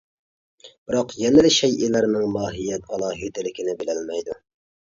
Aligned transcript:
بىراق 0.91 1.13
يەنىلا 1.23 1.51
شەيئىلەرنىڭ 1.57 2.25
ماھىيەت 2.39 2.91
ئالاھىدىلىكىنى 2.97 3.77
بىلەلمەيدۇ. 3.83 4.39